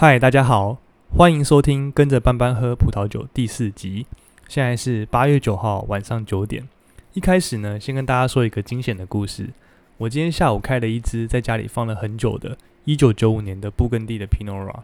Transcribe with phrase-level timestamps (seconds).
[0.00, 0.78] 嗨，大家好，
[1.16, 4.06] 欢迎收听《跟着班班喝葡萄酒》第四集。
[4.46, 6.68] 现在是八月九号晚上九点。
[7.14, 9.50] 一开始呢，先跟大家说一个惊险的故事。
[9.96, 14.82] 我今天下午开了一支在家里放了很久的1995年的布根地的 Pinot Noir。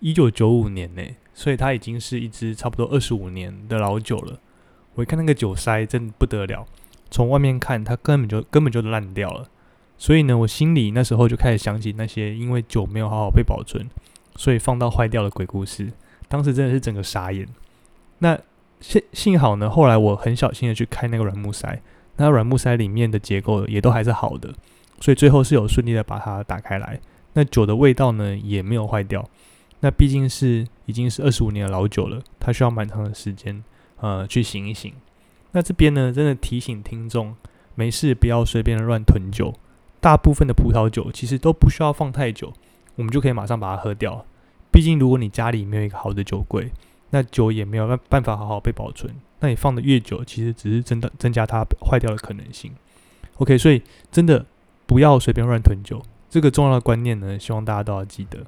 [0.00, 1.02] 1995年呢，
[1.34, 4.40] 所以它已经是一支差不多二十五年的老酒了。
[4.94, 6.66] 我一看那个酒塞，真的不得了。
[7.10, 9.50] 从外面看，它根本就根本就烂掉了。
[9.98, 13.86] 所以呢，我心里那时候就开始想起那些因为酒没有好好被保存，
[14.36, 15.90] 所以放到坏掉的鬼故事。
[16.28, 17.46] 当时真的是整个傻眼。
[18.18, 18.38] 那
[18.80, 21.80] 幸幸好呢，后来我很小心的去开那个软木塞，
[22.16, 24.52] 那软木塞里面的结构也都还是好的，
[25.00, 27.00] 所以最后是有顺利的把它打开来。
[27.32, 29.28] 那酒的味道呢也没有坏掉。
[29.80, 33.62] 那毕竟是已经是二十五年的老酒了，它需要蛮长的时间
[34.00, 34.92] 呃去醒一醒。
[35.52, 37.36] 那这边呢，真的提醒听众，
[37.74, 39.54] 没事不要随便的乱囤酒。
[40.00, 42.52] 大部分的葡萄酒其实都不需要放太久，
[42.96, 44.26] 我们就可以马上把它喝掉。
[44.72, 46.70] 毕竟如果你家里没有一个好的酒柜，
[47.10, 49.14] 那酒也没有办办法好好被保存。
[49.40, 52.72] 那你放的越久，其实只是增的增加它坏掉的可能性。
[53.36, 54.44] OK，所以真的
[54.86, 58.44] 不要随便乱囤酒，这个重要的观念呢，希望大家都要记得。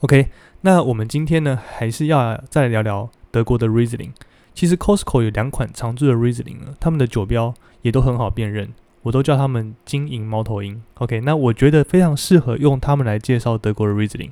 [0.00, 0.28] OK，
[0.62, 4.10] 那我们今天呢，还是要再聊聊德国的 Riesling。
[4.54, 10.82] 其实 Costco 有两款常驻的 Riesling 呢，他们的酒标也都很好辨认，我都叫他们金银猫头鹰。
[10.94, 14.30] OK，那我觉得非常适合用他们来介绍德国的 Riesling。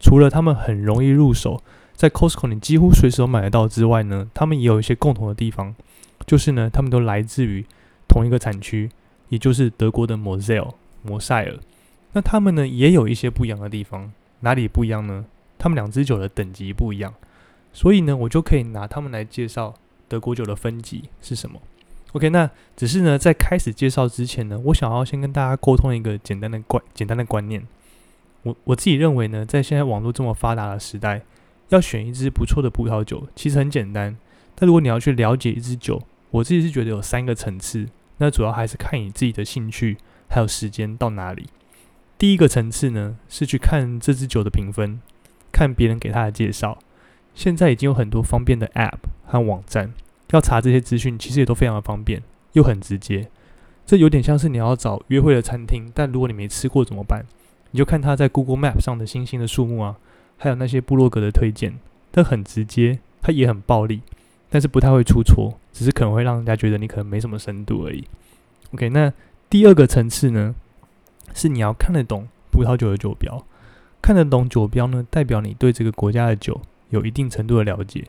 [0.00, 1.62] 除了他们很容易入手，
[1.94, 5.74] 在 Costco 你几乎随时都买得到之外呢，他们也有一些共同的地方，
[6.26, 7.64] 就是呢，他们都来自于
[8.06, 8.90] 同一个产区，
[9.28, 11.58] 也就是德国的 Moselle 摩塞尔。
[12.12, 15.24] 那他们呢，也有一些不一样的地方，哪里不一样呢？
[15.58, 17.14] 他们两支酒的等级不一样，
[17.72, 19.74] 所以呢，我就可以拿他们来介绍
[20.08, 21.58] 德国酒的分级是什么。
[22.14, 27.66] OK，那只是呢，在开始介绍之前呢，我想要先跟大家沟通一个简单的观简单的观念。
[28.44, 31.22] 我我自己认为呢，在现在网络这么发达的时代，
[31.70, 34.16] 要选一支不错的葡萄酒其实很简单。
[34.54, 37.88] 但如果你要去了解一支酒，我自己是觉得有三个层次。
[38.18, 39.96] 那主要还是看你自己的兴趣
[40.28, 41.48] 还有时间到哪里。
[42.16, 45.00] 第一个层次呢，是去看这支酒的评分，
[45.50, 46.78] 看别人给他的介绍。
[47.34, 49.92] 现在已经有很多方便的 App 和网站，
[50.34, 52.22] 要查这些资讯其实也都非常的方便，
[52.52, 53.28] 又很直接。
[53.86, 57.24] 这有点像是你要找约会的餐厅，但如果你没吃过怎么办？
[57.70, 59.96] 你就看他在 Google Map 上的星星的数目啊，
[60.38, 61.74] 还有那些部落格的推荐，
[62.12, 64.00] 它很直接，它也很暴力，
[64.48, 68.04] 但是不太会出错，只是可能会让人家觉得你可能没什么深度而已。
[68.72, 69.12] OK，那
[69.50, 70.54] 第二个层次呢，
[71.34, 73.44] 是你要看得懂葡萄酒的酒标，
[74.00, 78.04] 看得懂酒标呢，代表你对这个国家的酒有一定程度的了解，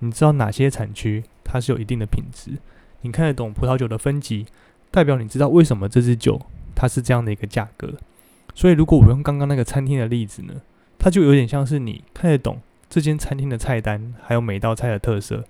[0.00, 2.58] 你知道哪些产区它是有一定的品质，
[3.00, 4.44] 你看得懂葡萄酒的分级，
[4.90, 6.40] 代表你知道为什么这支酒
[6.74, 7.94] 它是这样的一个价格。
[8.54, 10.54] 所以，如果我用刚刚那个餐厅的例子呢，
[10.98, 15.44] 它就有点像是你看得懂这间餐厅的菜单，还有每道菜的特色。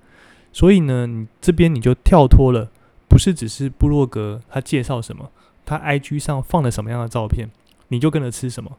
[0.53, 2.71] 所以呢，你这边你就跳脱了，
[3.09, 5.31] 不是只是部落格他介绍什么，
[5.65, 7.49] 他 IG 上放了什么样的照片，
[7.89, 8.77] 你就跟着吃什么。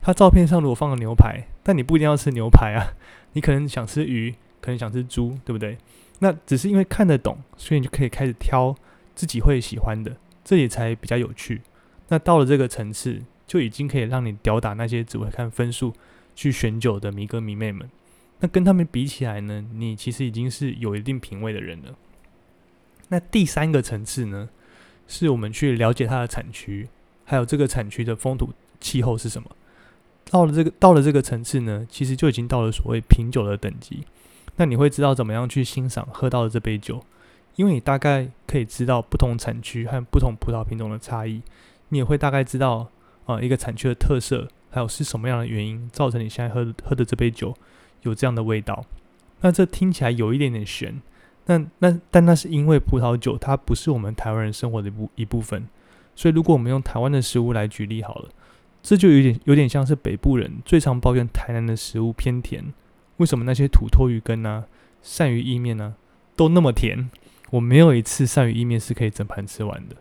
[0.00, 2.94] 他照片上如果放了牛排，但你不一定要吃牛排啊，
[3.34, 5.76] 你可能想吃鱼，可能想吃猪，对不对？
[6.18, 8.74] 那只是因为看得懂，所以你就可以开始挑
[9.14, 11.62] 自己会喜欢的，这也才比较有趣。
[12.08, 13.22] 那到了这个层次。
[13.50, 15.92] 就已经可以让你吊打那些只会看分数
[16.36, 17.90] 去选酒的迷哥迷妹们。
[18.38, 21.96] 那跟他们比起来呢，你其实已经是有一定品味的人了。
[23.08, 24.48] 那第三个层次呢，
[25.08, 26.88] 是我们去了解它的产区，
[27.24, 29.50] 还有这个产区的风土气候是什么。
[30.30, 34.04] 到了这个到了这个层次呢，其实就已经到了所谓品酒的等级。
[34.60, 37.02] 那你会知道怎么样去欣赏喝到的这杯酒，
[37.56, 41.40] 因为你大概可以知道不同产区和不同葡萄品种的差异，
[41.88, 42.90] 你也会大概知道。
[43.26, 47.54] 啊，一个产区的特色，还有是什么样的原因造成你现在喝喝的这杯酒
[48.02, 48.84] 有这样的味道？
[49.42, 51.00] 那这听起来有一点点悬。
[51.46, 55.68] 那那但那是因为葡萄酒它不是我们台湾人生活的一部一部分，
[56.16, 58.28] 所以如果我们用台湾的食物来举例好了，
[58.82, 62.74] 这就有点有点像是北部人最常抱怨台南的食物偏甜。
[63.20, 64.64] 为什么那些土托鱼羹啊、
[65.04, 65.94] 鳝鱼意面呢
[66.34, 67.10] 都那么甜？
[67.50, 69.96] 我没有一次鳝鱼意面是可以整盘吃完的。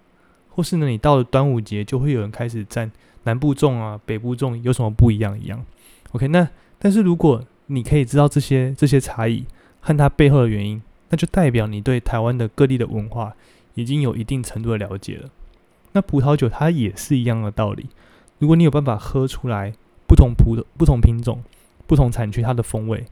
[0.52, 2.90] 或是呢，你到了端午节就会有人开始赞。
[3.24, 5.38] 南部种啊，北部种有什么不一样？
[5.38, 5.66] 一样
[6.14, 6.30] ，OK。
[6.30, 6.48] 那
[6.80, 9.46] 但是如果你可以知道这些这些差异
[9.82, 13.36] 和它背后的原因，那就代表你对台湾的各地的文化
[13.74, 15.30] 已经有一定程度的了解了。
[15.92, 17.88] 那葡萄酒它也是一样的道理。
[18.38, 19.74] 如果你有办法喝出来
[20.08, 21.44] 不同葡的不同品种、
[21.90, 23.04] 不同产区它的风味，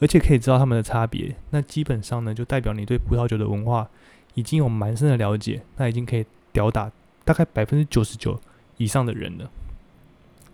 [0.00, 3.88] 而且可以知道它们的差别，那基本上呢，就代表你对葡萄酒的文化
[4.32, 5.62] 已经有蛮深的了解。
[5.76, 6.90] 那已经可以吊打
[7.24, 8.40] 大概百分之九十九。
[8.78, 9.48] 以上的人了。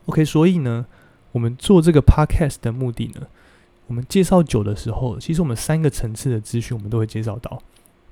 [0.06, 0.84] OK，所以呢，
[1.32, 3.26] 我们做这个 podcast 的目的呢，
[3.86, 7.62] 我们介绍酒的时候，其实我们三个层次的资讯我们都会介绍到，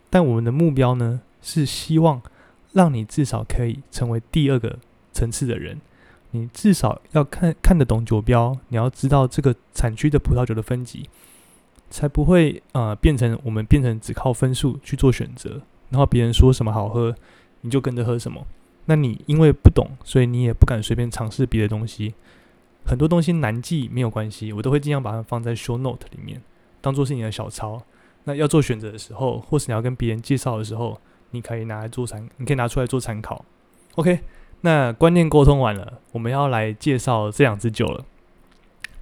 [0.09, 2.23] 但我们的目标呢，是希望
[2.73, 4.79] 让你至少可以成为第二个
[5.13, 5.81] 层次的人。
[6.37, 11.09] 你至少要看看得懂酒标，你要知道这个产区的葡萄酒的分级，
[11.89, 17.15] 才不会呃变成我们变成只靠分数去做选择，然后别人说什么好喝，
[17.63, 18.47] 你就跟着喝什么。
[18.85, 22.15] 那你因为不懂，所以你也不敢随便尝试别的东西。
[22.85, 26.41] 很多东西难记没有关系，我都会尽量把它放在 show note 里面，
[26.81, 27.83] 当做是你的小抄。
[28.25, 31.01] 那要做选择的时候，或是你要跟别人介绍的时候，
[31.31, 33.45] 你可以拿来做参，你可以拿出来做参考。
[33.95, 34.21] OK。
[34.67, 38.05] 那观念沟通完了，我们要来介绍这两支酒了。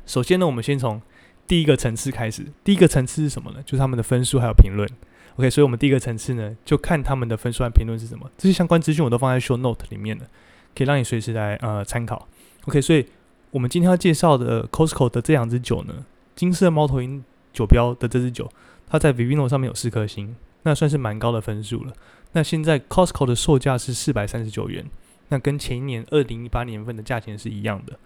[0.04, 1.00] 首先呢，我们先从
[1.46, 2.44] 第一个层次开始。
[2.62, 3.62] 第一个层次是什么呢？
[3.64, 4.86] 就是他们的分数还有评论。
[5.36, 8.30] OK，所以我们第一个层次呢，就看他们的分数和评论是什么。
[8.36, 10.26] 这些相关资讯我都放在 show note 里面了，
[10.76, 12.28] 可以让你随时来呃参考。
[12.66, 13.06] OK，所以
[13.50, 16.04] 我们今天要介绍的 Costco 的这两支酒呢，
[16.36, 17.24] 金色猫头鹰
[17.54, 18.50] 酒标的这支酒，
[18.86, 21.94] 它在 Vivino 上面有四颗星，那算是蛮高的分数了。
[22.32, 24.84] 那现在 Costco 的售价是四百三十九元。
[25.34, 27.98] 那跟前一年二零一八年份的价钱是一样的。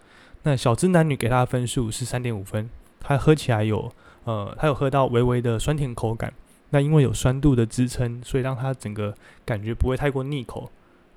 [0.45, 2.71] 那小资男女给他的分数是三点五分，
[3.01, 3.93] 它喝起来有
[4.25, 6.33] 呃，它有喝到微微的酸甜口感。
[6.71, 9.15] 那因为有酸度的支撑，所以让它整个
[9.45, 10.71] 感觉不会太过腻口。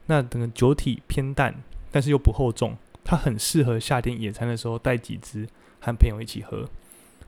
[0.08, 1.56] 那整个酒体偏淡，
[1.90, 2.76] 但是又不厚重，
[3.06, 5.48] 它很适合夏天野餐的时候带几支
[5.80, 6.68] 和朋友一起喝。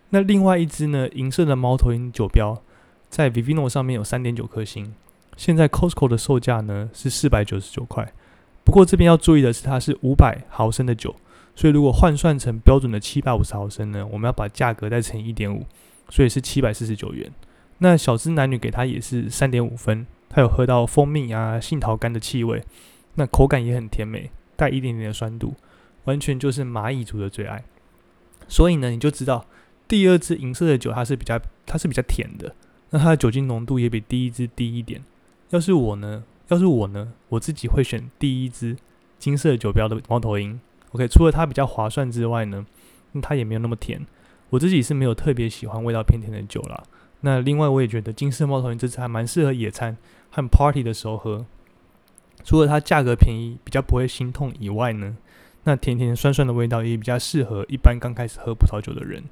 [0.10, 2.62] 那另外一支呢，银色的猫头鹰酒标
[3.10, 4.94] 在 Vivino 上面有三点九颗星，
[5.38, 8.12] 现在 Costco 的售价呢是四百九十九块。
[8.64, 11.14] 不过这边要注意的是，它是五百毫升的酒，
[11.56, 15.66] 所以如果换算成标准的七百五十毫升呢，我们要把价格再乘以一点五，
[16.10, 17.32] 所以是七百四十九元。
[17.80, 22.64] 那小资男女给他也是三点五分，他有喝到蜂蜜啊、杏桃干的气味，
[23.16, 25.54] 那口感也很甜美，带一点点的酸度，
[26.06, 27.64] 完全就是蚂蚁族的最爱。
[28.48, 29.46] 所以呢，你就知道
[29.88, 32.56] 第二支银色的酒它是比较它是比较甜的，
[32.92, 35.04] 那它的酒精浓度也比第一支低一点。
[35.50, 36.24] 要是我呢？
[36.50, 38.76] 要是我呢，我自己会选第一支
[39.18, 40.60] 金色酒标的猫头鹰。
[40.92, 42.66] OK，除了它比较划算之外呢，
[43.22, 44.06] 它也没有那么甜。
[44.50, 46.84] 我自己是没有特别喜欢味道偏甜的酒啦。
[47.22, 49.98] 那另外我也觉得金色猫头鹰这支还蛮适合野餐
[50.30, 51.46] 和 party 的时候喝。
[52.44, 55.18] 除了它价格便宜，比较不会心痛以外呢，
[55.64, 59.24] 那甜甜酸酸的味道也比较适合一般刚开始喝葡萄酒的人。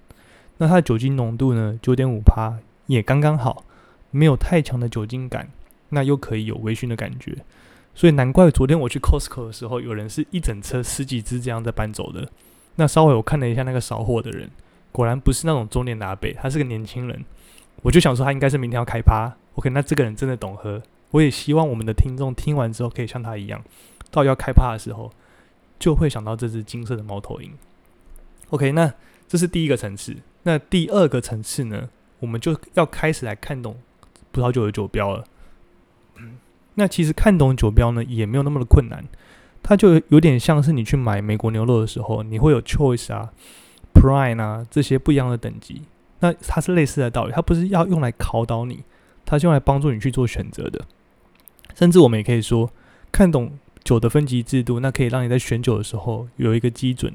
[0.57, 3.65] 那它的酒精浓度呢，九点五帕也刚刚好，
[4.09, 5.49] 没有太强的酒精感。
[5.91, 7.37] 那又可以有微醺的感觉，
[7.93, 12.27] 所以难怪昨天我去 Costco 的时候，有人是一整车十几只这样在搬走的。
[12.75, 14.49] 那稍微我看了一下那个扫货的人，
[14.91, 17.23] 果然不是那种中年拿北，他是个年轻人。
[17.81, 19.35] 我就想说他应该是明天要开趴。
[19.55, 20.81] OK，那这个人真的懂喝。
[21.11, 23.61] 我也希望我们的听众听完之后可以像他一样，
[24.09, 25.11] 到要开趴的时候
[25.77, 27.51] 就会想到这只金色的猫头鹰。
[28.49, 28.93] OK，那
[29.27, 30.15] 这是第一个层次。
[30.43, 31.89] 那第二个层次呢，
[32.19, 33.77] 我们就要开始来看懂
[34.31, 35.25] 葡萄酒的酒标了。
[36.75, 39.03] 那其实看懂酒标呢，也没有那么的困难。
[39.63, 43.31] 它就有点像是你去买美国牛肉的时候，你会有 choice 啊、
[43.93, 45.83] prime 啊这些不一样的等级。
[46.19, 48.83] 那它是类似的道理，它不是要用来考倒你，
[49.25, 50.85] 它是用来帮助你去做选择的。
[51.75, 52.71] 甚至我们也可以说，
[53.11, 53.51] 看懂
[53.83, 57.13] 酒的分级制度，那可以让你在选酒的时候有一个基准。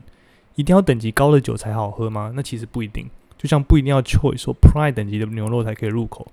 [0.54, 2.32] 一定要等级高的酒才好喝吗？
[2.34, 3.08] 那其实不一定。
[3.36, 6.26] 就像不一定要 choice 说 prime 等级的牛肉才可以入口。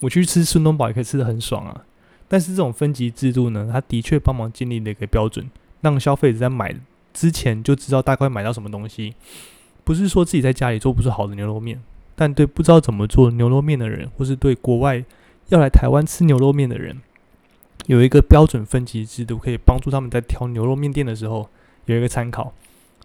[0.00, 1.84] 我去吃孙东宝也可以吃的很爽啊。
[2.32, 5.50] 但是这种分级制度呢，它的确帮忙建立了一个标准，
[5.82, 6.74] 让消费者在买
[7.12, 9.14] 之前就知道大概买到什么东西。
[9.84, 11.82] 不是说自己在家里做不出好的牛肉面，
[12.16, 15.04] 但对不知道怎么做牛肉面的人，或是对国外
[15.48, 17.02] 要来台湾吃牛肉面的人，
[17.84, 21.50] 有一个标准分级制度，可以帮助他们在挑牛肉面店的时候
[21.84, 22.54] 有一个参考。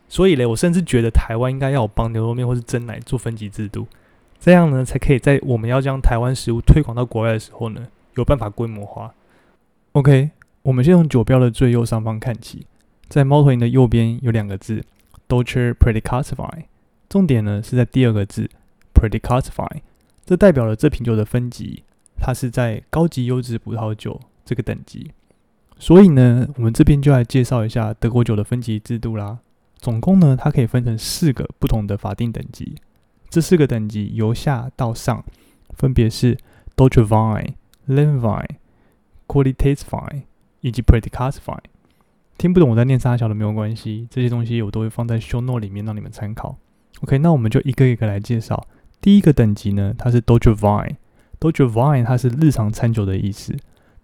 [0.08, 3.88] 所以嘞，我甚至觉得台湾应该要帮牛肉面或是蒸奶做分级制度，
[4.40, 7.86] 这样呢，才可以在我们要将台湾食物推广到国外的时候呢。
[8.16, 9.14] 有办法规模化。
[9.98, 10.30] OK，
[10.62, 12.68] 我们先从酒标的最右上方看起，
[13.10, 14.86] 在猫头鹰的右边有两个字
[15.27, 16.66] “Dolce Predicasify”，
[17.10, 18.48] 重点呢是在第二个字
[18.94, 19.82] “Predicasify”，
[20.24, 21.82] 这代表了这瓶酒的分级，
[22.20, 25.10] 它是在高级优质葡萄酒这个等级。
[25.80, 29.39] 所以呢，我们这边就来介绍一下德国酒的分级制度啦。
[29.77, 32.75] 总共呢，它可以分成四个不同的法定等级，
[33.32, 35.25] 这四个等级由下到上
[35.72, 36.38] 分别是
[36.75, 37.54] Dolce Vine。
[37.88, 38.58] Lemvine、
[39.28, 40.24] Qualitasify
[40.62, 41.60] 以及 Predicasify，
[42.38, 46.58] 听不懂我在念啥小的没有关系，这些东西我都会放在 Show no 里面让你们参考。
[47.02, 48.68] OK，那我们就一个一个来介绍。
[49.00, 53.56] 第一个等级呢，它是 Dolce Vine，Dolce Vine 它是日常餐酒的意思，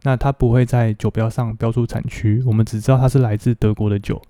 [0.03, 4.21] 那它不会在酒标上标注产区，我们只知道它是来自德国的酒。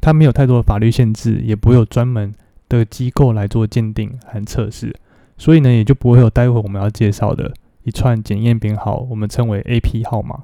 [0.00, 2.32] 它没有太多的法律限制，也不会有专门
[2.68, 4.94] 的机构来做鉴定和测试，
[5.36, 7.52] 所以呢，也就不会有待会我们要介绍的
[7.86, 10.42] 一串检验编号，我们称为 AP 号码。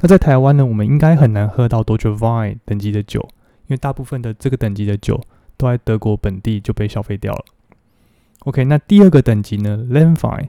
[0.00, 3.20] 那在台湾呢，我们应该很难喝到 d o c e Vine 等级的酒，
[3.66, 5.20] 因为大部分的这个等级的酒
[5.58, 7.44] 都在德国本地就被消费掉了。
[8.40, 10.48] OK，那第二个等级呢 l e n v i n e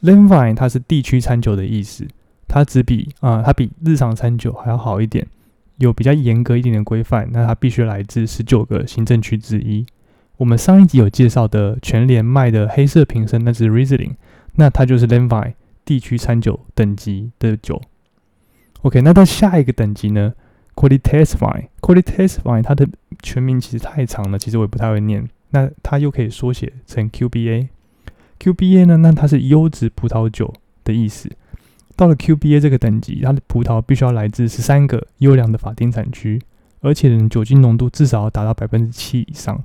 [0.00, 2.08] l e n v i n e 它是地区餐酒的意思，
[2.48, 5.26] 它只比啊，它比日常餐酒还要好一点，
[5.76, 7.28] 有比较严格一点的规范。
[7.32, 9.84] 那它必须来自十九个行政区之一。
[10.38, 14.14] 我们上一集有介绍的全联卖的黑色瓶身，那是 Riesling，
[14.54, 15.54] 那它就是 l e n v i n e
[15.86, 17.80] 地区餐酒等级的酒。
[18.82, 20.34] OK，那到下一个等级呢
[20.74, 22.86] ？Quality Vine，Quality Vine 它的
[23.22, 25.26] 全名其实太长了，其实我也不太会念。
[25.50, 28.98] 那它又可以缩写成 QBA，QBA 呢？
[28.98, 30.52] 那它是优质葡萄酒
[30.84, 31.30] 的意思。
[31.96, 36.42] 到了 QBA 这个等级，它的葡萄必须要来自十三个优良的法定产区，
[36.80, 39.64] 而且呢酒精浓度至少要达到百分之七以上。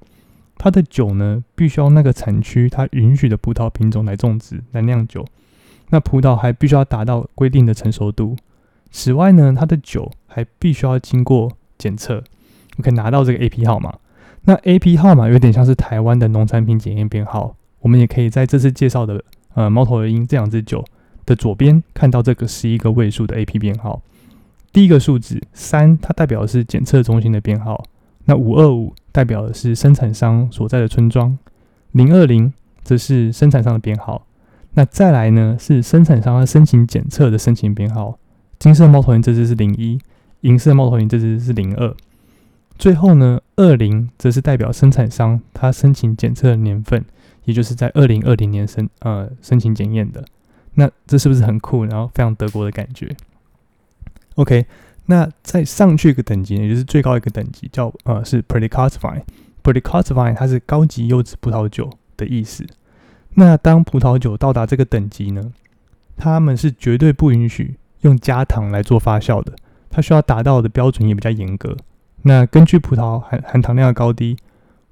[0.57, 5.25] 它的酒呢，必须要那个产区它允许的葡萄品种来种植来酿酒。
[5.91, 8.35] 那葡萄还必须要达到规定的成熟度。
[8.89, 12.23] 此外呢，它的酒还必须要经过检测，
[12.77, 13.93] 我可以拿到这个 AP 号码。
[14.43, 20.83] 那 AP 号码有点像是台湾的农产品检验编号，我们也可以在这次介绍的呃猫头鹰这两支酒
[21.25, 24.01] 的左边看到这个十一个位数的 AP 编号。
[24.73, 27.75] 第一个数字三，它代表的是检测中心的编号；
[28.25, 31.37] 那五二五代表的是生产商所在的村庄；
[31.91, 34.25] 零二零则是生产商的编号。
[34.73, 38.17] 那再来呢是生产商他申请检测的申请编号。
[38.57, 39.99] 金色猫头鹰这只是零一，
[40.41, 41.95] 银色猫头鹰这只是零二。
[42.77, 47.03] 最后呢，二零则是代表生产商他申请检测的年份，
[47.45, 50.23] 也就是在二零二零年申呃申请检验的。
[50.75, 51.85] 那这是不是很酷？
[51.85, 53.13] 然后非常德国的感觉。
[54.35, 54.65] OK，
[55.07, 59.23] 那再上去一个等级，也就是最高一个等级，叫呃是 pretty c a t i f i n e
[59.61, 62.65] p r e d i c a t i f i n e 它是高级优质葡萄酒的意思。
[63.35, 65.53] 那当葡萄酒到达这个等级呢，
[66.17, 69.53] 他们是绝对不允许用加糖来做发酵的，
[69.89, 71.75] 它需要达到的标准也比较严格。
[72.23, 74.35] 那根据葡萄含含糖量的高低，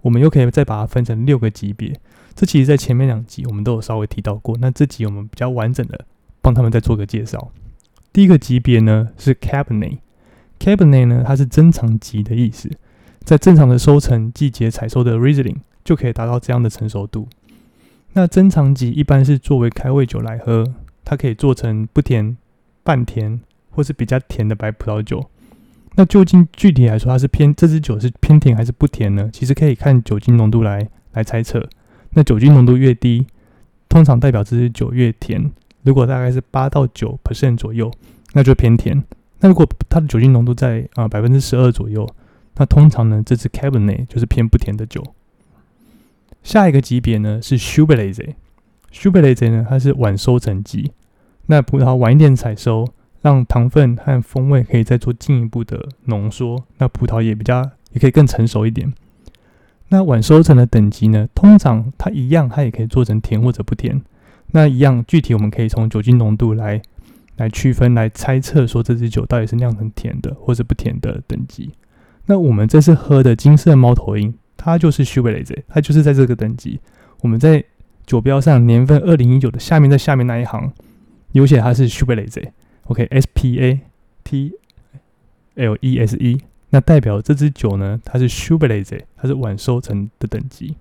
[0.02, 1.94] 我们又可以再把它分成六个级别。
[2.34, 4.58] 这其实，在前面两集我们都有稍微提到过。
[4.62, 6.06] 那这集我们比较完整的
[6.42, 7.52] 帮他们再做个介绍。
[8.14, 12.72] 第一个级别呢是 Cabernet，Cabernet 呢它是珍藏级的意思，
[13.26, 17.28] 在正常的收成季节采收的 Riesling 就可以达到这样的成熟度。
[18.14, 20.66] 那珍藏级一般是作为开胃酒来喝，
[21.06, 22.36] 它可以做成不甜、
[22.84, 23.40] 半甜
[23.70, 25.30] 或是比较甜的白葡萄酒。
[25.96, 29.30] 那究竟具体来说，它是偏这支酒是偏甜还是不甜呢？
[29.32, 31.68] 其实可以看酒精浓度来来猜测。
[32.12, 33.28] 那酒精浓度越低，
[33.88, 35.52] 通常代表这支酒越甜。
[35.84, 37.92] 如果大概是八到九 percent 左右，
[38.34, 39.04] 那就偏甜。
[39.40, 42.08] 那如果它的酒精浓度在啊百分之十二左右，
[42.56, 45.04] 那通常呢这支 Cabernet 就是偏不甜的酒。
[46.44, 48.36] 下一个级别呢是 s h u b e r a z e
[48.92, 50.92] s h u b e r a z e 呢它是晚收成级，
[51.48, 52.88] 那葡萄晚一点采收。
[53.22, 58.94] 让糖分和风味可以再做进一步的浓缩，那葡萄也比较也可以更成熟一点。
[59.90, 61.28] 那晚收成的等级呢？
[61.36, 64.02] 通常它一样，它也可以做成甜或者不甜。
[64.52, 66.82] 那一样具体我们可以从酒精浓度来
[67.36, 71.74] 来区分，来猜测说这支酒到底是酿成甜的或者不甜的等级。
[72.28, 76.78] 那我们这次喝的金色猫头鹰，它就是 s h u b e r a z e 它就是在这个等级。
[77.22, 77.64] 我们在
[78.06, 80.74] 酒标上年份二零一九的下面，在下面那一行
[81.32, 82.50] 有写它是 s h u b e r a z e
[82.84, 83.80] OK，S P A
[84.26, 84.52] T
[85.56, 90.76] L E S E，那代表这支酒呢，它是 s h u b e r a z e 它是晚收成的等级。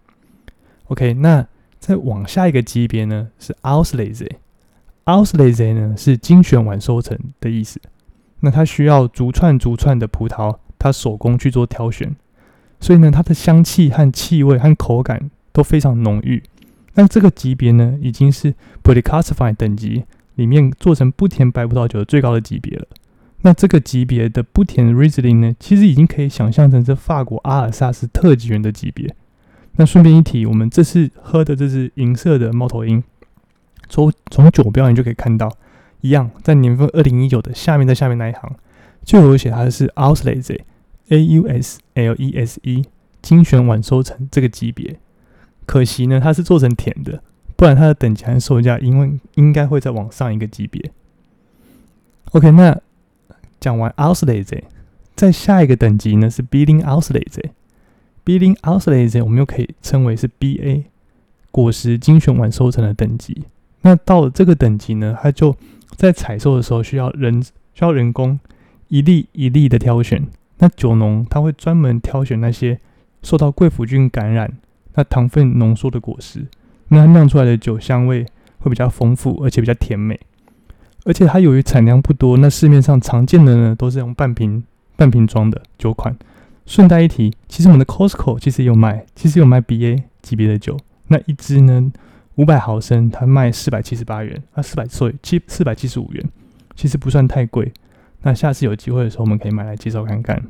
[0.86, 1.46] OK，那
[1.78, 7.80] 再往下一个级别呢是 Auslese，Auslese 呢是精选晚收成的意思。
[8.40, 12.16] 那它需要逐串逐串的葡萄，它手工去做挑选，
[12.80, 16.42] 所以呢，它的香气和气味和口感都非常浓郁。
[16.94, 20.04] 那这个级别呢，已经是 p r e d i c a s t i f y 等级。
[20.38, 22.86] 里面做成不甜白葡萄酒的最高的级别了。
[23.42, 29.16] 那这个级别的不甜 Riesling 呢，其实已经可以想象成是法国阿尔萨斯特级园的级别。
[29.72, 33.02] 那顺便一提，我们这次喝的这是银色的猫头鹰，
[33.88, 35.50] 从从酒标你就可以看到，
[36.02, 38.54] 一样在年份二零一九的下面，在下面那一行
[39.04, 40.60] 就有写它是 Auslese
[41.08, 42.84] A U S L E S E
[43.22, 44.98] 精选晚收成这个级别。
[45.66, 47.22] 可惜呢，它是做成甜的。
[47.56, 50.92] 不然它的等级和售价，因为应该会再往上一个级别。
[52.30, 52.80] OK，那
[53.58, 54.62] 讲完 Auslese，
[55.16, 57.50] 在下一个等级呢是 Billing Auslese。
[58.24, 60.84] Billing Auslese 我们又可以称为是 BA，
[61.50, 63.44] 果实精选晚收成的等级。
[63.82, 65.56] 那到了这个等级呢，它就
[65.96, 68.38] 在采收的时候需要人需要人工
[68.86, 70.24] 一粒一粒的挑选，
[70.58, 72.78] 那酒农他会专门挑选那些
[73.22, 74.52] 受到贵腐菌感染、
[74.94, 76.46] 那糖分浓缩的果实，
[76.88, 78.26] 那酿出来的酒香味
[78.58, 80.18] 会比较丰富，而且比较甜美。
[81.04, 84.62] 而且它由于产量不多，那市面上常见的呢都是用半瓶
[84.96, 86.16] 半瓶装的酒款。
[86.66, 90.76] 顺带一提，其实我们的 Costco 其实有卖，其实有卖 BA 级别的酒。
[91.06, 91.90] 那一支呢，
[92.34, 96.22] 五百毫升，它卖四百七十八元，啊，四百所以七四百七十五元，
[96.76, 97.72] 其实不算太贵。
[98.22, 100.42] 那下次有机会的时候，我们可以买来介绍看看。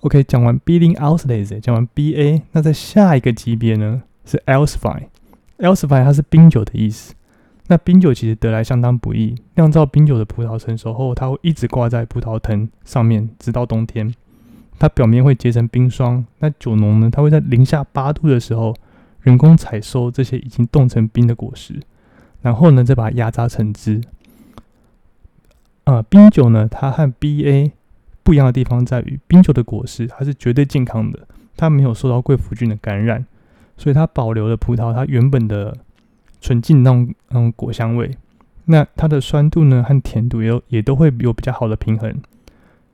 [0.00, 7.14] OK，讲完 Billing Outlays，讲完 BA，那在下一个级别呢是 Elsify，Elsify 它是冰酒的意思。
[7.66, 14.14] 那冰酒其实得来相当不易，酿造冰酒的葡萄成熟后，它会一直挂在葡萄藤上面，直到冬天，
[14.78, 16.24] 它表面会结成冰霜。
[16.38, 18.74] 那酒农呢，他会在零下八度的时候，
[19.20, 21.74] 人工采收这些已经冻成冰的果实，
[22.40, 24.00] 然后呢，再把它压榨成汁。
[25.88, 27.72] 啊，冰酒呢，它和 BA
[28.22, 31.26] 不一样的地方在于，冰酒的果实它是绝对健康的，
[31.56, 33.24] 它没有受到贵腐菌的感染，
[33.76, 35.76] 所以它保留了葡萄它原本的。
[36.40, 38.12] 纯净那种嗯果香味，
[38.66, 42.14] 那它的酸度呢和甜度也有也都会有比较好的平衡。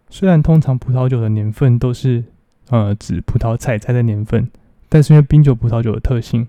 [0.09, 2.25] 虽然通常葡萄酒的年份都是
[2.71, 4.49] 呃指葡萄采摘的年份，
[4.89, 6.49] 但是因为冰酒葡萄酒的特性，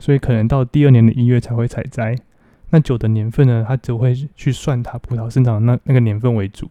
[0.00, 2.16] 所以可能到第二年的一月才会采摘。
[2.72, 6.68] 那酒的年份呢，它只会去算它葡萄生长的那那个年份为主。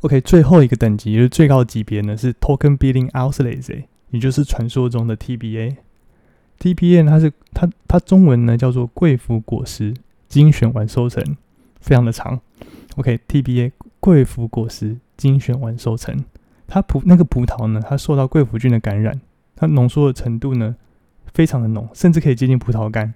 [0.00, 5.76] OK，最后一个等级就是最高级别呢是 Token Billing Outlays，也就是传说中的 TBA。
[6.58, 9.94] TBA 它是它它中文呢叫做贵腐果实
[10.28, 11.22] 精选完收成，
[11.80, 12.40] 非常的长。
[12.96, 16.24] OK，TBA 贵腐果实精选完收成，
[16.66, 19.20] 它葡那个葡萄呢，它受到贵腐菌的感染，
[19.54, 20.74] 它浓缩的程度呢
[21.34, 23.14] 非常的浓，甚至可以接近葡萄干。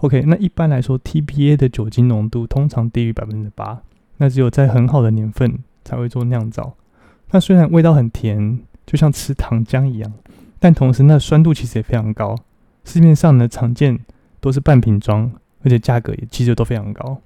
[0.00, 3.82] OK，那一般来说，TBA 的酒精浓度通常低于百分之八，
[4.16, 6.74] 那只有在很好的年份才会做酿造。
[7.32, 10.10] 那虽然味道很甜，就像吃糖浆一样，
[10.58, 12.34] 但同时那酸度其实也非常高。
[12.84, 14.00] 市面上呢常见
[14.40, 15.30] 都是半瓶装，
[15.62, 17.20] 而且价格也其实都非常高。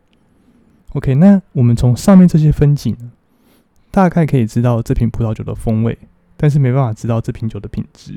[0.94, 2.96] OK，那我们从上面这些分级，
[3.92, 5.96] 大概可以知道这瓶葡萄酒的风味，
[6.36, 8.16] 但是没办法知道这瓶酒的品质。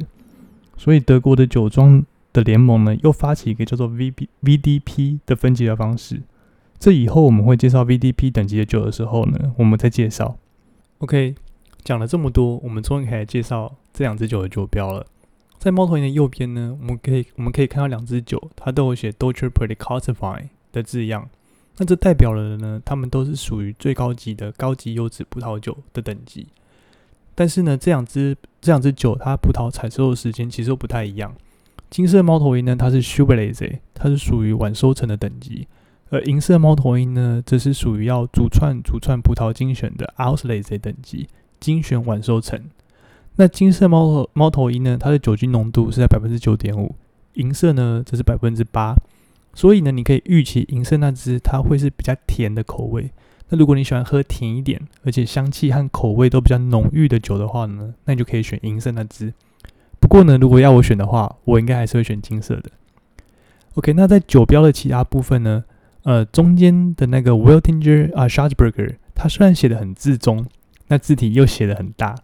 [0.75, 2.03] 所以德国的酒庄
[2.37, 6.21] 的联盟呢，又发起一个叫做 VB VDP 的分级的方式。
[6.79, 10.37] 这以后我们会介绍 VDP 等级的酒的时候呢，我们再介绍。
[10.99, 11.33] OK，
[11.83, 15.05] 讲了这么多，我们终于可以介绍这两支酒的酒标了。
[15.57, 21.27] 在猫头鹰的右边呢，我们可以我们可以看到两支酒，它都有写 Dolce p r e t c l a s s i f y 的字样。
[21.77, 26.45] 那这代表了呢，它们都是属于最高级的高级优质葡萄酒的等级。
[27.33, 31.35] 但是呢，这两支这两支酒，它葡萄采收的时间其实都不太一样。
[31.89, 35.65] 金色猫头鹰呢，它是 s u b e r l a z e 它是属于晚收成的等级；
[36.09, 41.27] 而银色猫头鹰呢，则是属于要主串主串葡萄精选的 o u t l a z e 等级，
[41.59, 42.61] 精选晚收成。
[43.37, 44.97] 那金色猫头猫头鹰呢？
[44.99, 46.95] 它的酒精浓度是在百分之九点五，
[47.35, 48.95] 银色呢则是百分之八，
[49.53, 53.11] 所以呢，你可以预期银色那只它会是比较甜的口味。
[53.49, 59.33] 那如果你喜欢喝甜一点，而且香气和口味都比较浓郁的酒的话呢，那你就可以选银色那只。
[60.07, 62.71] 不过呢，如果要我选的话，我应该还是会选金色的。
[63.73, 65.65] OK，那在酒标的其他部分呢？
[66.03, 70.45] 呃，中间的那个 Wiltinger 啊 s h a r z b e r g e r 它虽然写的很字中，
[70.87, 72.15] 那字体又写的很大。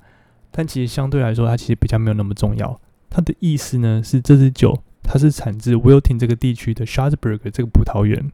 [0.50, 2.80] 但其实相对来说，它其实比较没有那么重要。
[3.10, 8.32] 它的意思呢是，这支酒它是产自 Wilton 这个地区的 Schatzberg 这个葡萄园。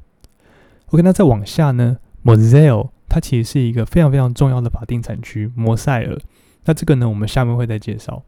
[0.91, 6.19] OK，那再往下呢，Moselle 它其实是一个非常非常重要的法定产区，摩塞尔。
[6.65, 8.21] 那这个呢，我们下面会再介绍。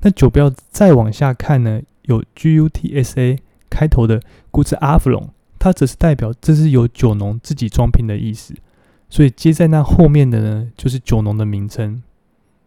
[0.00, 3.38] 那酒标再往下看呢，有 GUTSA
[3.70, 4.18] 开头的
[4.50, 8.54] g u t z a f l o n 它则是代表这是由酒农自己装瓶的意思。
[9.10, 12.02] 所以接在那后面的呢，就是酒农的名称。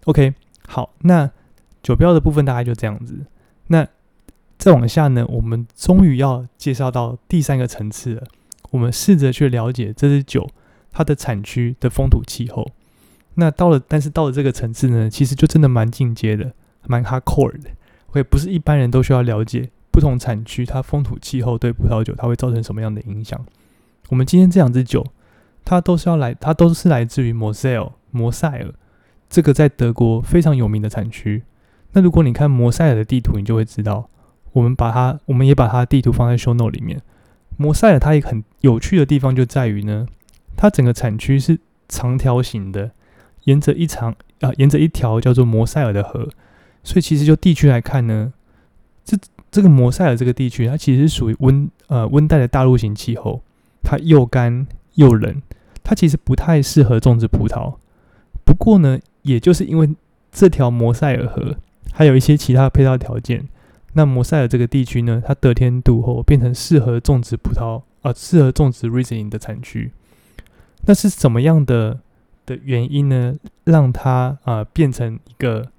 [0.05, 0.33] OK。
[0.67, 1.29] 好，那
[1.83, 3.25] 酒标的部分大概就这样子。
[3.67, 3.85] 那
[4.57, 8.23] 再往下呢，我们终于要介绍到第三个层次了。
[8.69, 10.49] 我们试着去了解这支酒
[10.91, 12.71] 它的产区的风土气候。
[13.33, 16.53] 那到了，但是到了这个层次呢，其实就真的蛮进阶的，
[16.87, 17.69] 蛮 hardcore 的。
[18.07, 23.39] 会不是一般人都需要了解不同产区它风土气候对葡萄酒它会造成什么样的影响。
[24.09, 25.05] 我们今天这两支酒，
[25.63, 28.73] 它都是要来，它都是来自于摩塞尔，摩塞尔。
[29.29, 31.43] 这个在德国非常有名的产区。
[31.93, 34.09] 那如果你看摩塞尔的地图，你就会知道，
[34.51, 37.01] 我们把它，我们也把它的地图放在 show note 里面。
[37.55, 40.05] 摩塞尔它一个很有趣的地方就在于呢，
[40.57, 42.91] 它整个产区是长条形的，
[43.45, 46.27] 沿着一长啊，沿着一条叫做摩塞尔的河。
[46.83, 48.33] 所以其实就地区来看呢，
[49.03, 49.17] 这
[49.51, 53.41] 这个摩塞尔这个地区，它其实是属于温呃温带的大陆型气候，
[53.83, 54.65] 它又干
[54.95, 55.41] 又冷，
[55.83, 57.75] 它其实不太适合种植葡萄。
[58.45, 59.89] 不过呢，也就是因为
[60.31, 61.55] 这条摩塞尔河，
[61.93, 63.47] 还有一些其他配套条件，
[63.93, 69.91] 那摩塞尔这个地区呢，它得天独厚，变成适合种植葡萄啊，适合种植 Riesling 的产区。
[70.85, 71.99] 那是怎么样的
[72.45, 73.35] 的原因呢？
[73.65, 75.69] 让它啊变成一个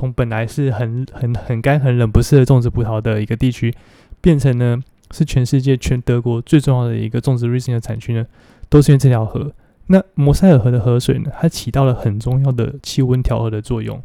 [0.00, 3.74] 从本来是很很很干很冷不适合种植葡萄的一个地区，
[4.22, 8.24] 变成呢是全世界全德国最重要的一个种植 r i s i n 的产区呢？
[8.70, 9.52] 都是因为这条河。
[9.88, 14.00] 那摩塞尔河的河水呢，它起到了很重要的气温调和的作用。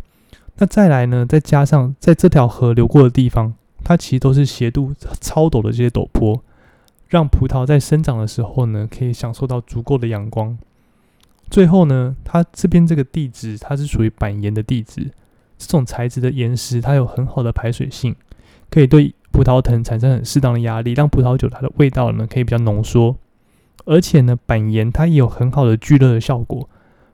[0.57, 6.43] 那再来呢，再加上在这条河流过的地方，它其实都是斜度超陡的这些陡坡。
[7.07, 10.57] 让葡萄在生长的时候呢，可以享受到足够的阳光。
[11.49, 15.11] 最后呢，它这边这个地质它是属于板岩的地质，
[15.65, 18.15] 这种材质的岩石它有很好的排水性，
[18.69, 23.15] 可以对葡萄藤产生很适当的压力，让葡萄酒它的味道呢可以比较浓缩。
[23.85, 26.69] 而且呢，板岩它也有很好的聚热的效果，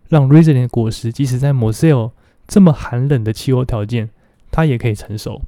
[0.10, 2.12] 让 r i s i n 的果实即使在 m o s e l
[2.48, 4.10] 这么寒冷的气候条件，
[4.52, 5.42] 它也可以成熟。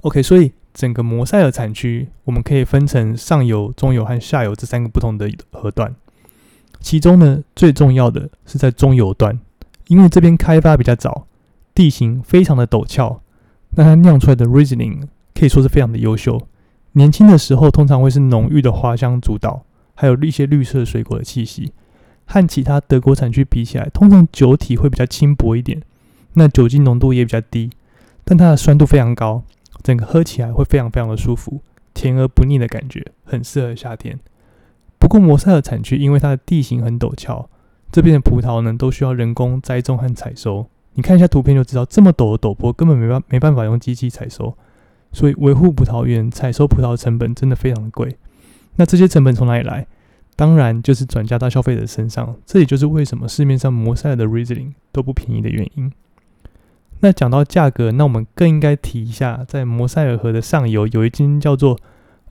[0.00, 0.52] OK，所以。
[0.74, 5.92] 整个摩塞尔产区，我们可以分成上游、中游和下游这三个不同的河段。
[6.78, 9.40] 其中呢，最重要的是在中游段，
[9.88, 11.26] 因为这边开发比较早，
[11.78, 13.22] 地形非常的陡峭，
[13.76, 16.48] 那它酿出来的 Riesling 可以说是非常的优秀。
[16.94, 19.64] 年轻的时候，通常会是浓郁的花香主导，
[19.94, 21.72] 还有一些绿色水果的气息。
[22.26, 25.80] 和其他德国产区比起来，通常酒体会比较轻薄一点，
[26.32, 27.70] 那酒精浓度也比较低，
[28.24, 29.44] 但它的酸度非常高。
[29.80, 31.62] 整个喝起来会非常非常的舒服，
[31.94, 34.18] 甜而不腻的感觉，很适合夏天。
[34.98, 37.48] 不过摩塞尔产区因为它的地形很陡峭，
[37.92, 40.66] 这边的葡萄呢都需要人工栽种和采收。
[40.94, 44.56] 你看一下图片就知道，这么陡的陡坡根本没办没办法用机器采收，
[45.12, 48.16] 所以维护葡萄园、采收葡萄的成本真的非常的贵。
[48.76, 49.86] 那这些成本从哪里来？
[50.34, 52.36] 当然就是转嫁到消费者身上。
[52.46, 55.92] 这也就是为什么市面上摩塞尔的 Riesling 都不便宜的原因。
[57.00, 61.78] 那讲到价格，那我们更应该提一下，在摩塞尔河的上游有一间叫做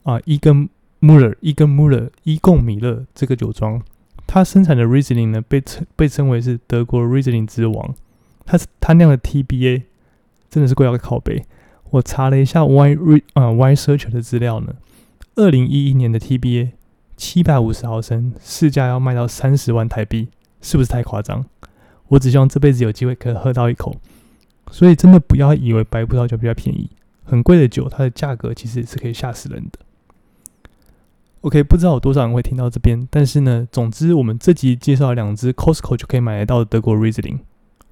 [0.04, 3.82] 啊伊根穆勒伊根穆勒伊贡米勒这个酒庄，
[4.26, 7.94] 它生产的 Riesling 呢被称被称为是德国 Riesling 之王。
[8.48, 9.84] 它是它酿的 TBA
[10.50, 11.46] 真的是贵到靠背。
[11.92, 12.98] 我查了一下 Y
[13.34, 14.74] 啊 Y Search 的资料呢，
[15.36, 16.72] 二零一一年的 TBA
[17.16, 20.30] 七百五十毫升市价要卖到三十万台币，
[20.62, 21.46] 是不是太夸张？
[22.08, 23.96] 我只希望这辈子有机会可以喝到一口。
[24.72, 26.90] 所以真的不要以为白葡萄酒比较便宜，
[27.24, 29.80] 很贵的酒，它的价格其实是可以吓死人的。
[31.42, 37.40] OK，不知道有多少人会听到这边，但是呢，总之我们这集介绍两支 Costco 就可以买得到德国 Riesling，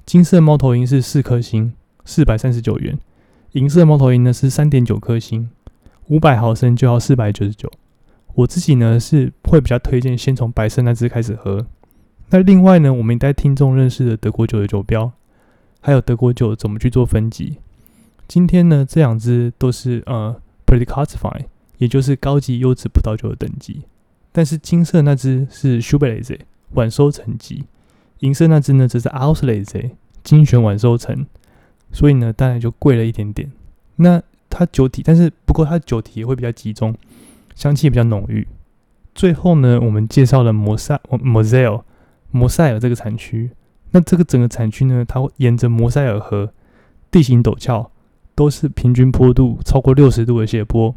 [0.05, 1.73] 金色猫头鹰是四颗星，
[2.05, 2.95] 四百三十九元；
[3.53, 5.49] 银色猫头鹰呢是三点九颗星，
[6.09, 7.71] 五百毫升就要四百九十九。
[8.35, 11.65] 我自己呢是会比较推荐先从白色那只开始喝。
[12.29, 15.11] 那另外呢，我们带听众认识的德国酒的酒标。
[15.81, 17.57] 还有德国酒怎么去做分级？
[18.27, 21.45] 今天呢，这两支都是呃 pretty classified，
[21.77, 23.83] 也就是高级优质葡萄酒的等级。
[24.31, 26.39] 但是金色那支是 s h u b e r l a z e
[26.71, 27.65] 晚收成级，
[28.19, 29.91] 银色那支呢则是 Auslese
[30.23, 31.25] 精选晚收成，
[31.91, 33.51] 所以呢当然就贵了一点点。
[33.97, 36.95] 那它酒体，但是不过它酒体也会比较集中，
[37.55, 38.47] 香气也比较浓郁。
[39.13, 41.83] 最后呢，我们介绍了摩塞 Moselle
[42.31, 43.51] 摩塞尔这个产区。
[43.91, 46.51] 那这个整个产区呢，它会沿着摩塞尔河，
[47.09, 47.91] 地形陡峭，
[48.33, 50.93] 都是平均坡度超过六十度的斜坡，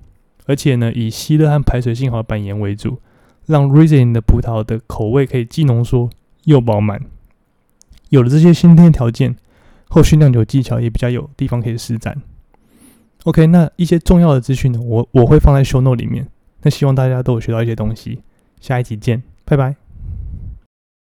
[0.47, 2.99] 而且呢，以吸热和排水性好的板岩为主，
[3.47, 6.11] 让 Riesling 的葡萄的口味可以既浓缩
[6.49, 7.01] 又饱满。
[8.09, 9.37] 有了这些先天条件，
[9.89, 12.21] 后续酿酒技巧也比较有地方可以施展。
[13.25, 16.27] OK，那一些重要的资讯呢，我我会放在 Show Note 里面。
[16.63, 18.23] 那希望大家都有学到一些东西。
[18.61, 19.88] 下一集见，拜拜。